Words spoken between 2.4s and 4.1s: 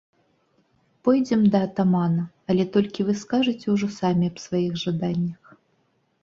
але толькі вы скажаце ўжо